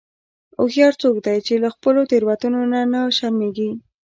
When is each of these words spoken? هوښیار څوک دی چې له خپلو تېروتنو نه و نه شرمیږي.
هوښیار 0.57 0.93
څوک 1.01 1.15
دی 1.25 1.37
چې 1.47 1.53
له 1.63 1.69
خپلو 1.75 2.01
تېروتنو 2.11 2.61
نه 2.71 2.79
و 2.85 2.89
نه 2.93 3.01
شرمیږي. 3.17 3.69